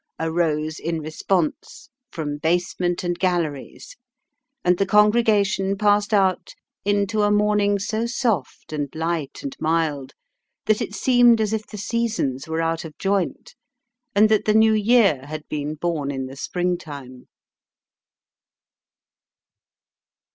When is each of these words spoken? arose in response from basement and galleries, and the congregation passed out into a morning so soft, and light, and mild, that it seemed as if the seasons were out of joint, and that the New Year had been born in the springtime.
arose 0.19 0.79
in 0.79 0.99
response 0.99 1.87
from 2.09 2.37
basement 2.37 3.03
and 3.03 3.19
galleries, 3.19 3.95
and 4.65 4.79
the 4.79 4.85
congregation 4.87 5.77
passed 5.77 6.11
out 6.11 6.55
into 6.83 7.21
a 7.21 7.29
morning 7.29 7.77
so 7.77 8.07
soft, 8.07 8.73
and 8.73 8.89
light, 8.95 9.43
and 9.43 9.55
mild, 9.59 10.13
that 10.65 10.81
it 10.81 10.95
seemed 10.95 11.39
as 11.39 11.53
if 11.53 11.67
the 11.67 11.77
seasons 11.77 12.47
were 12.47 12.63
out 12.63 12.83
of 12.83 12.97
joint, 12.97 13.53
and 14.15 14.27
that 14.27 14.45
the 14.45 14.55
New 14.55 14.73
Year 14.73 15.27
had 15.27 15.47
been 15.49 15.75
born 15.75 16.09
in 16.09 16.25
the 16.25 16.35
springtime. 16.35 17.27